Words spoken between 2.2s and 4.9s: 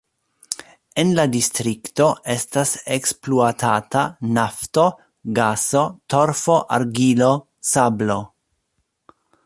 estas ekspluatata nafto,